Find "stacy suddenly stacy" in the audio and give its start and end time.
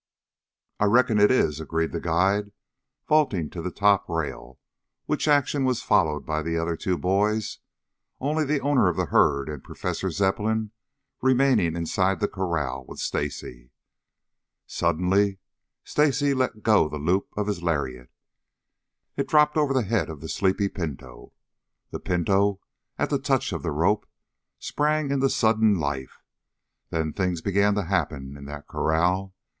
12.99-16.33